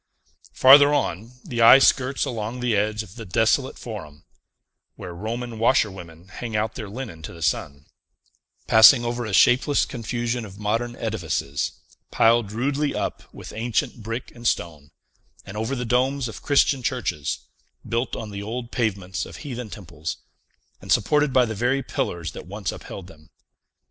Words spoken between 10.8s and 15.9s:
edifices, piled rudely up with ancient brick and stone, and over the